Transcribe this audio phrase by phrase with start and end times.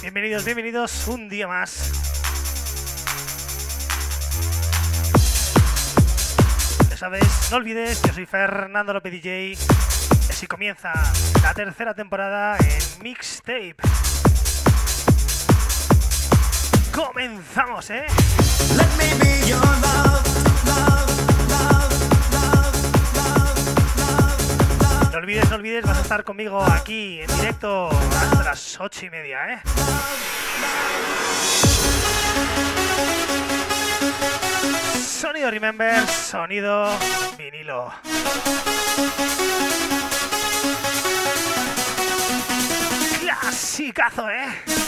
[0.00, 1.92] Bienvenidos, bienvenidos un día más.
[6.88, 9.50] Ya sabes, no olvides, yo soy Fernando López DJ.
[9.50, 9.56] Y
[10.30, 10.92] así comienza
[11.42, 13.76] la tercera temporada en Mixtape.
[16.94, 18.06] Comenzamos, ¿eh?
[18.74, 20.07] Let me be your love.
[25.12, 29.10] No olvides, no olvides, vas a estar conmigo aquí en directo hasta las ocho y
[29.10, 29.60] media, ¿eh?
[35.02, 36.90] Sonido Remember, sonido
[37.38, 37.90] vinilo.
[43.20, 44.87] Clasicazo, ¿eh?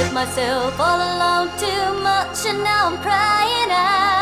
[0.00, 4.19] with myself all alone too much, and now I'm crying out.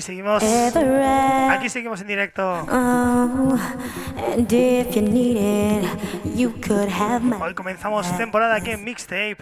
[0.00, 0.42] Aquí seguimos.
[1.50, 2.66] Aquí seguimos en directo.
[7.38, 9.36] Hoy comenzamos temporada aquí en Mixtape.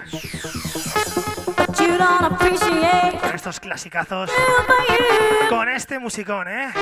[3.21, 4.33] Con estos clasicazos.
[5.49, 6.73] Con este musicón, ¿eh?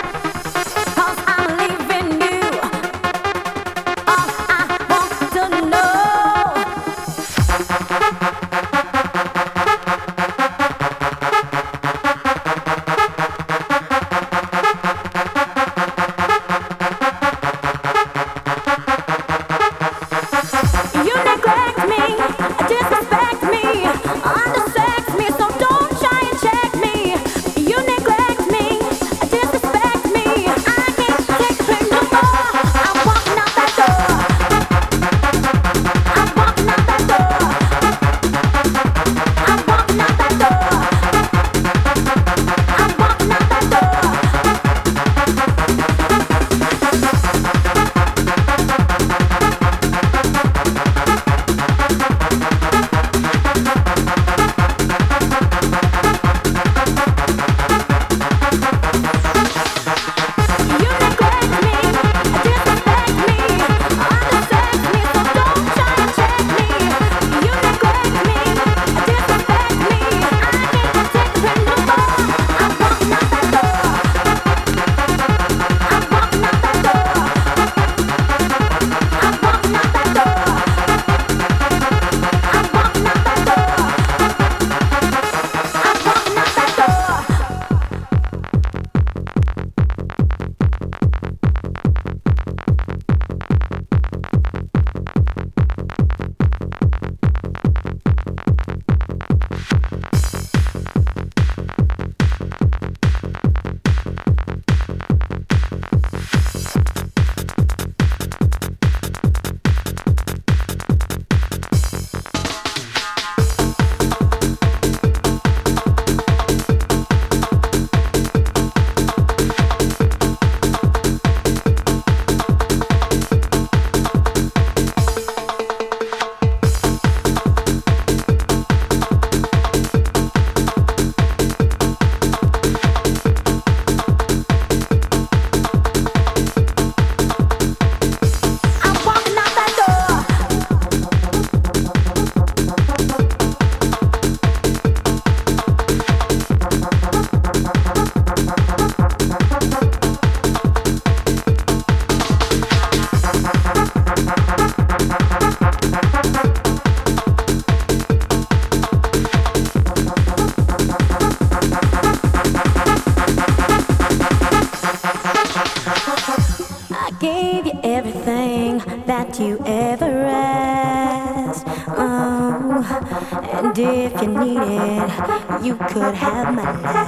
[175.67, 177.03] You could have my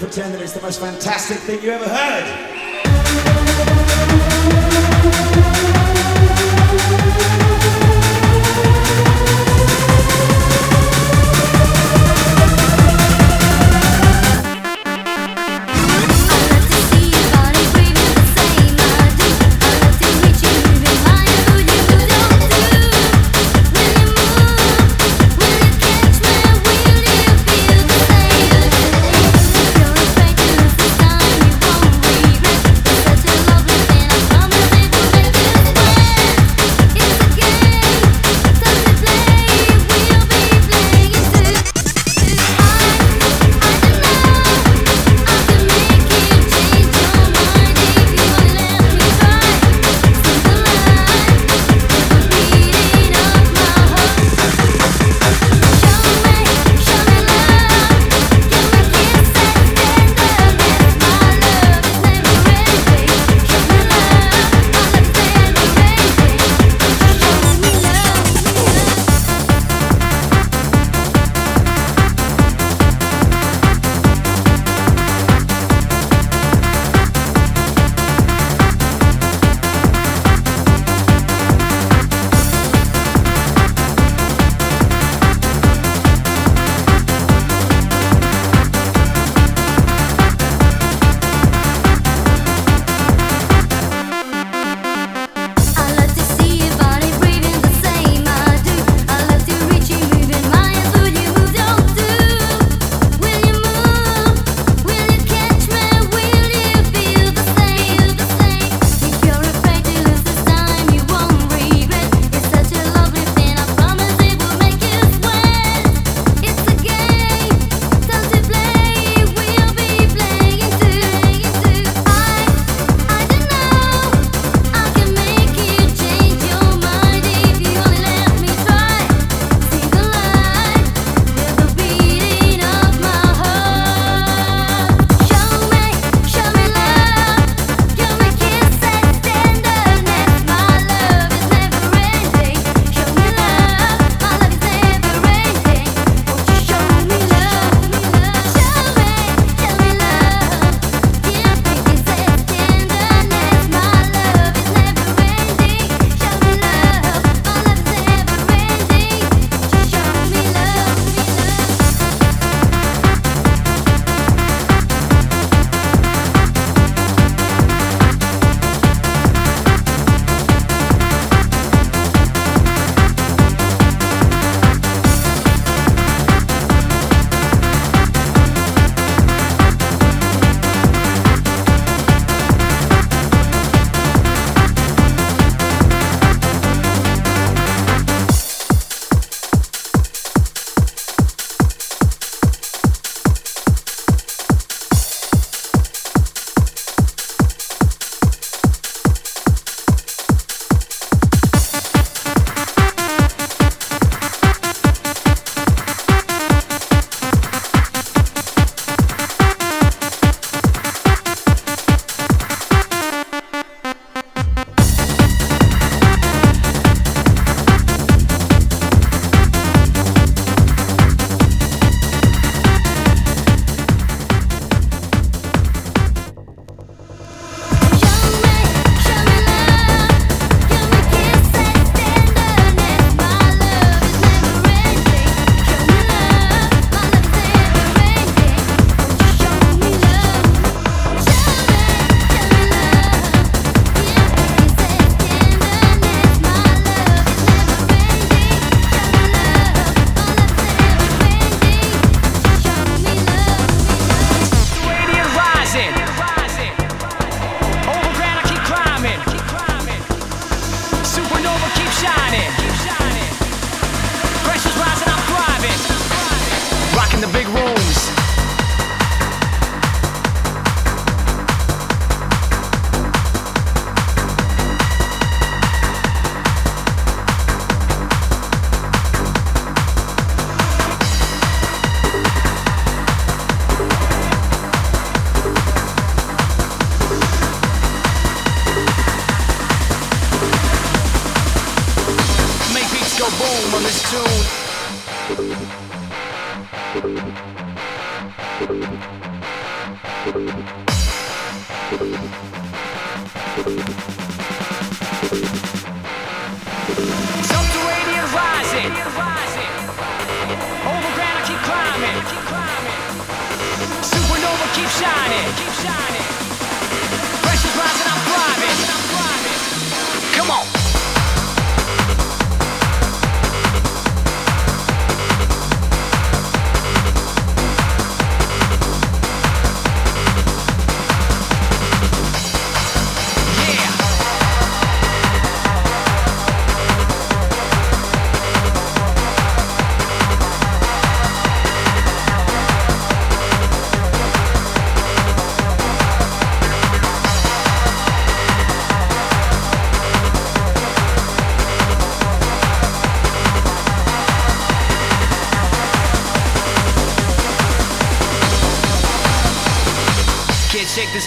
[0.00, 2.50] pretend that it's the most fantastic thing you ever heard.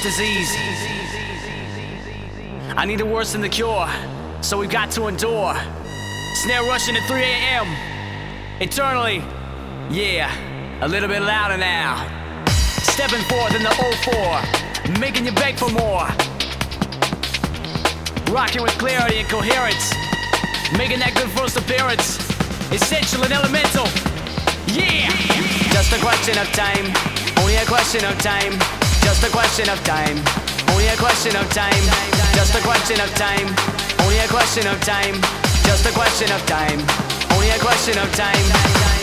[0.04, 0.54] Disease.
[2.76, 3.88] I need it worse than the cure,
[4.42, 5.56] so we've got to endure.
[6.36, 7.68] Snare rushing at 3 a.m.
[8.60, 9.24] Eternally,
[9.90, 10.28] yeah,
[10.82, 12.04] a little bit louder now.
[12.82, 13.72] Stepping forth in the
[14.92, 16.06] 04, making you beg for more.
[18.36, 19.94] Rocking with clarity and coherence,
[20.78, 22.20] making that good first appearance.
[22.74, 23.88] Essential and elemental,
[24.68, 25.08] yeah!
[25.72, 26.92] Just a question of time,
[27.40, 28.83] only a question of time.
[29.04, 30.18] Just a question of time,
[30.72, 31.84] only a question of time.
[32.34, 33.48] Just a question of time,
[34.02, 35.16] only a question of time.
[35.64, 36.80] Just a question of time,
[37.36, 38.94] only a question of time.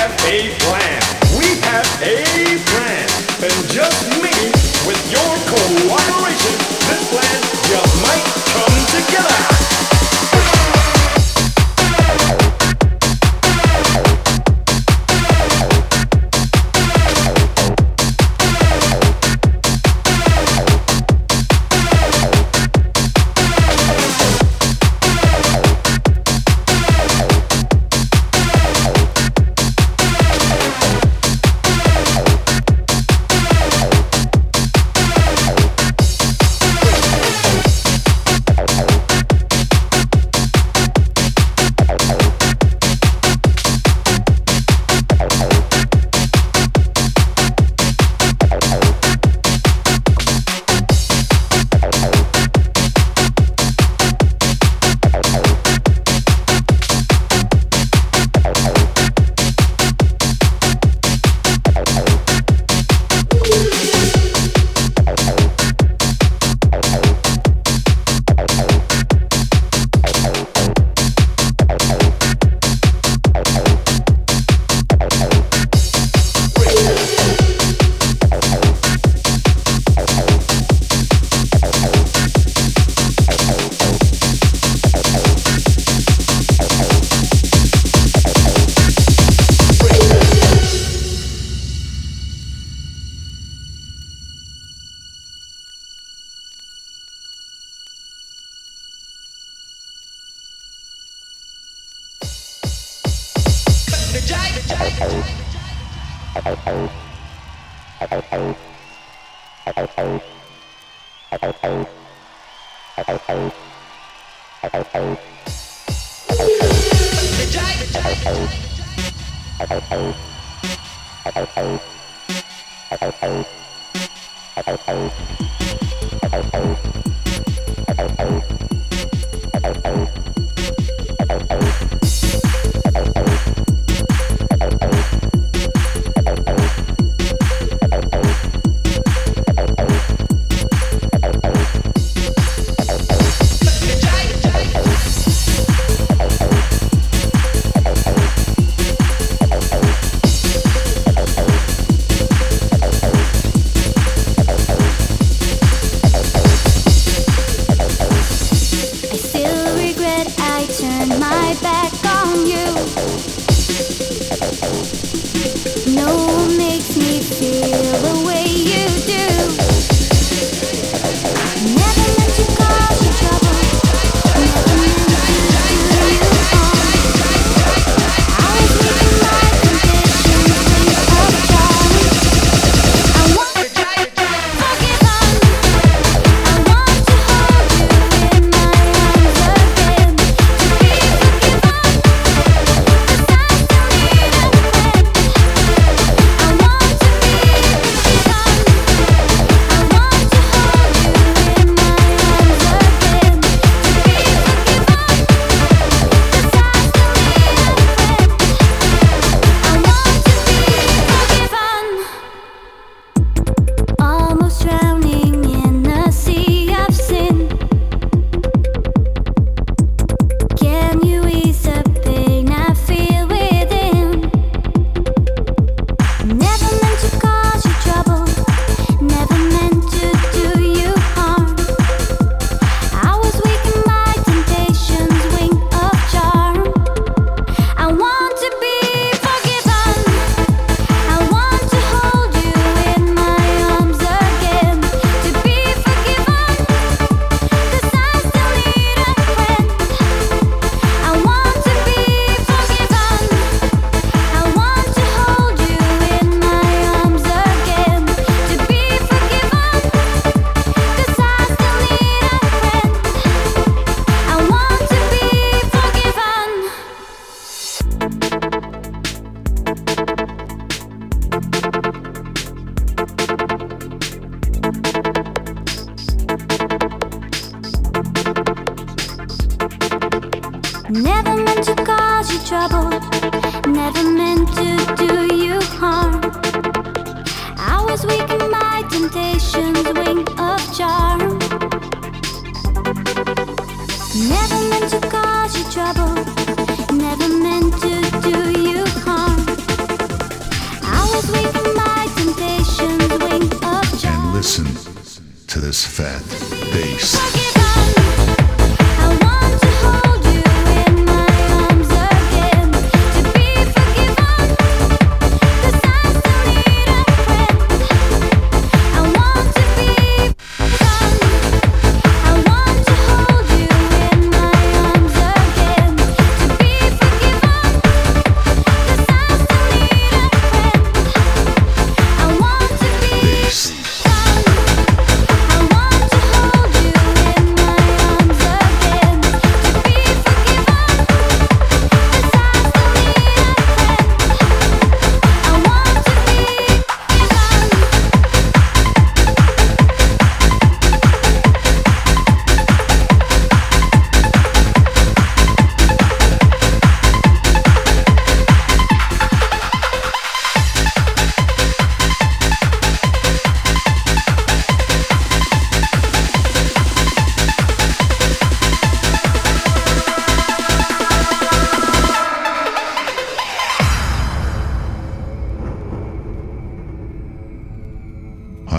[0.00, 1.02] Have a plan.
[1.36, 3.08] We have a plan.
[3.44, 4.09] And just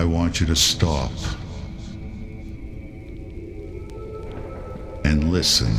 [0.01, 1.11] I want you to stop
[5.05, 5.71] and listen.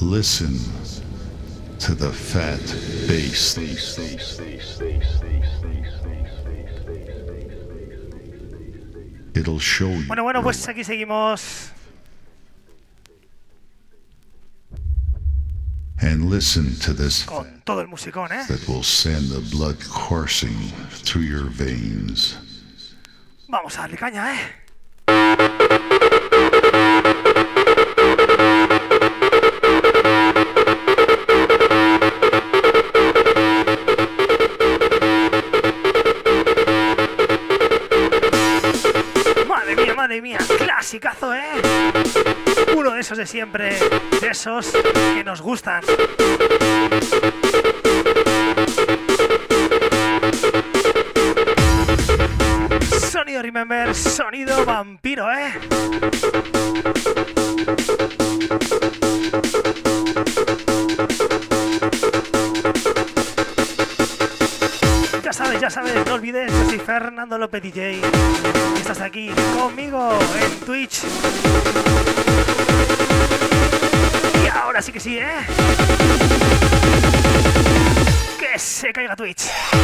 [0.00, 0.58] Listen
[1.78, 2.58] to the fat
[3.06, 3.56] bass.
[9.36, 10.08] It'll show you.
[10.08, 11.70] Bueno, bueno, pues aquí seguimos
[16.36, 18.44] listen to this con todo el musicón, ¿eh?
[18.46, 20.70] that will send the blood coursing
[21.02, 22.36] through your veins.
[23.48, 24.38] Vamos a darle caña, ¿eh?
[39.48, 41.62] Madre mía, madre mía, clasicazo, ¿eh?
[42.76, 43.78] Uno de esos de siempre,
[44.26, 44.72] esos
[45.14, 45.82] que nos gustan.
[52.98, 55.52] Sonido Remember, sonido vampiro, ¿eh?
[65.22, 68.00] Ya sabes, ya sabes, no olvides, yo soy Fernando López DJ.
[68.76, 71.02] Y estás aquí conmigo en Twitch.
[75.06, 75.46] Ahora sí que sí, ¿eh?
[78.38, 79.75] Que se caiga Twitch.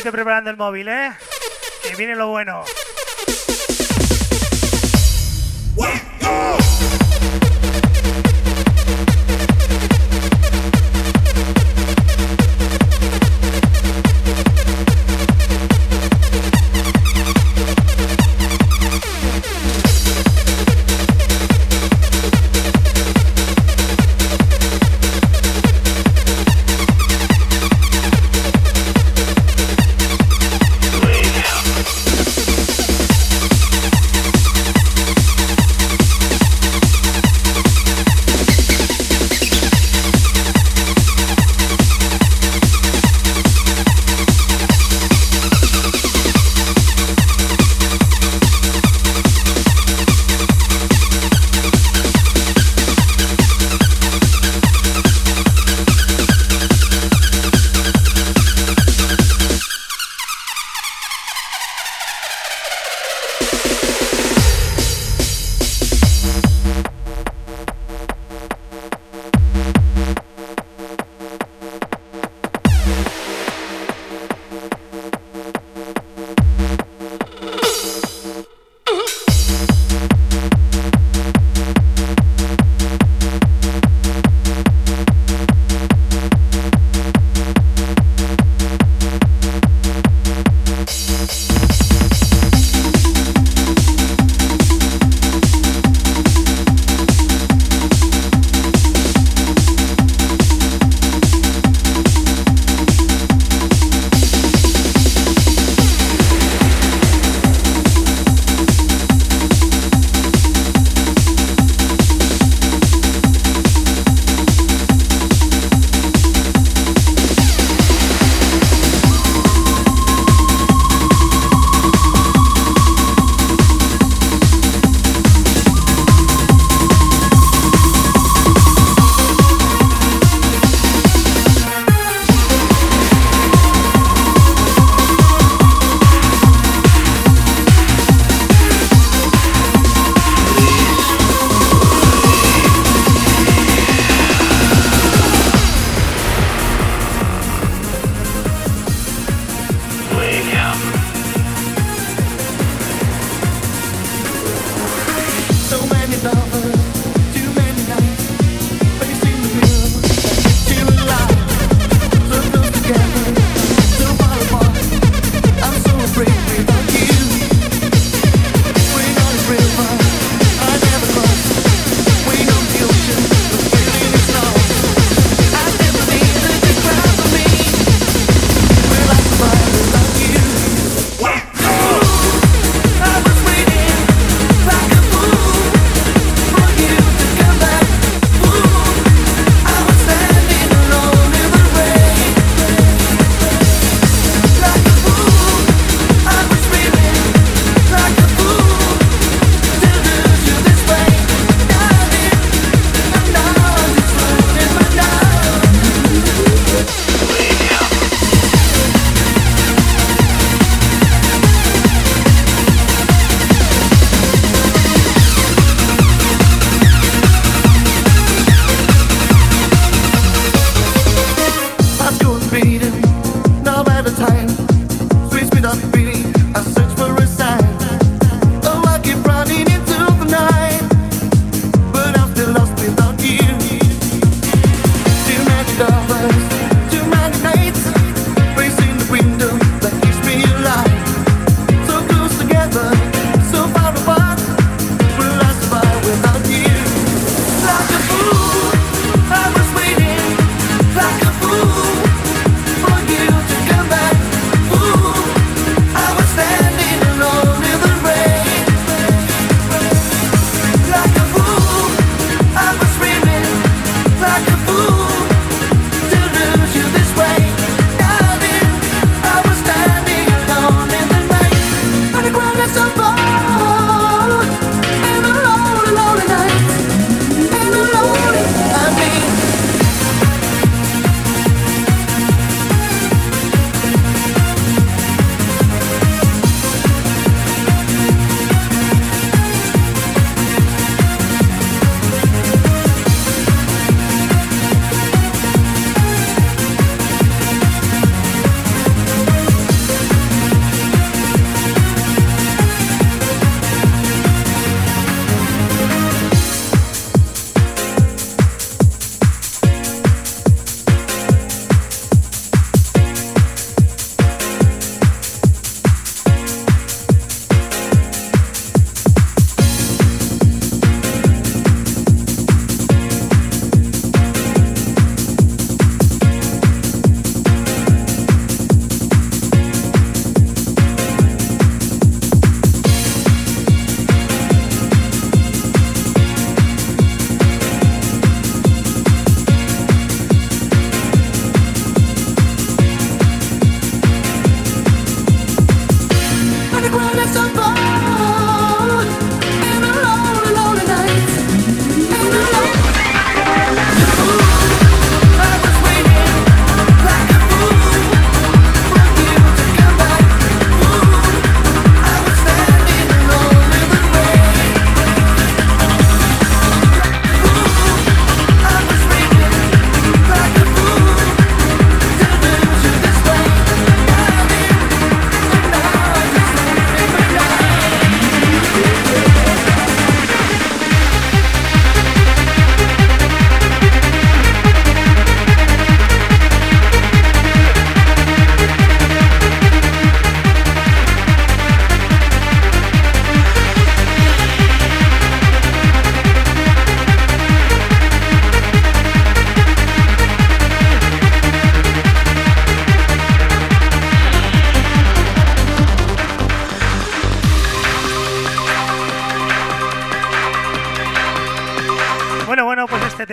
[0.00, 1.12] Vete preparando el móvil, ¿eh?
[1.82, 2.64] Que viene lo bueno.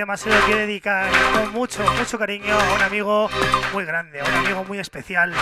[0.07, 3.29] Tema se lo quiero dedicar con mucho, mucho cariño a un amigo
[3.73, 5.33] muy grande, a un amigo muy especial.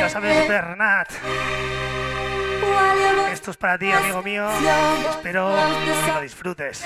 [0.00, 1.10] Ya sabes, Bernat,
[3.32, 4.46] esto es para ti, amigo mío.
[5.10, 5.56] Espero
[6.04, 6.84] que lo disfrutes.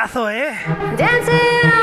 [0.00, 0.54] Clasicazo, ¿eh?
[0.96, 1.79] Dancing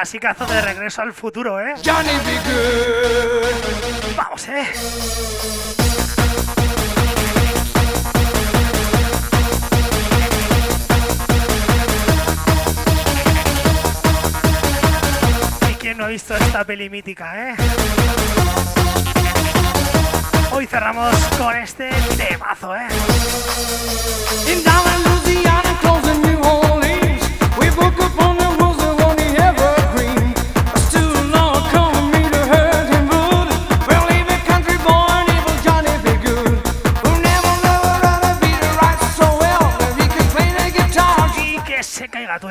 [0.00, 1.74] Así clasicazo de regreso al futuro, ¿eh?
[4.16, 4.64] Vamos, ¿eh?
[15.70, 17.56] ¿Y quién no ha visto esta peli mítica, eh?
[20.50, 22.88] Hoy cerramos con este temazo, ¿eh?
[24.50, 25.10] In down in
[42.30, 42.48] Renato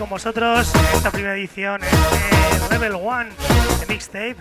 [0.00, 3.28] con vosotros esta primera edición, este Level One
[3.80, 4.36] de Mixtape.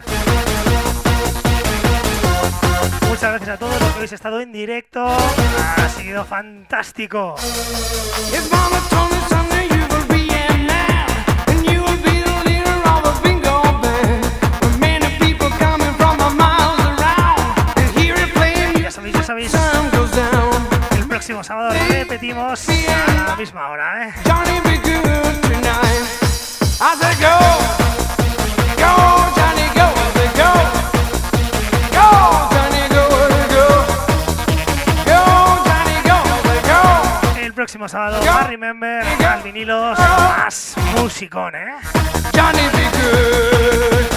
[3.10, 5.06] Muchas gracias a todos los que habéis estado en directo.
[5.06, 7.36] Ha sido fantástico.
[19.26, 19.52] Sabéis.
[20.92, 24.69] El próximo sábado repetimos a la misma hora, ¿eh?
[37.90, 41.76] sábado, más Remember, más vinilos, más musicón, ¿eh?
[42.34, 44.10] Johnny be good.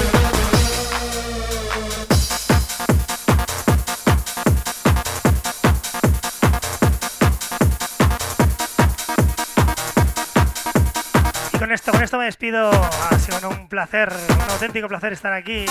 [11.72, 12.70] esto, con esto me despido.
[12.70, 15.64] Ha sido un placer, un auténtico placer estar aquí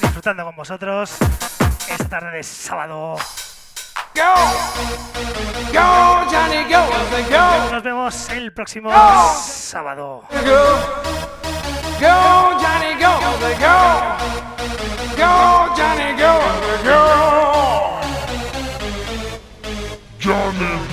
[0.00, 1.16] disfrutando con vosotros
[1.88, 3.16] esta tarde de sábado
[4.20, 4.34] go.
[5.72, 5.86] Go,
[6.30, 6.82] Johnny, go.
[7.30, 7.72] Go.
[7.72, 8.90] Nos vemos el próximo
[9.42, 10.22] sábado.
[10.30, 10.62] Go.
[12.00, 13.12] go, Johnny, go.
[13.64, 13.76] Go,
[15.16, 15.32] go
[15.76, 16.32] Johnny, go.
[16.84, 17.00] go.
[20.18, 20.89] Johnny.